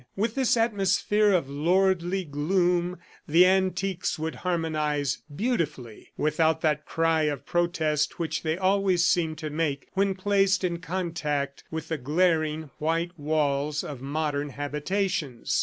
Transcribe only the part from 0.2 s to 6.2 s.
this atmosphere of lordly gloom, the antiques would harmonize beautifully,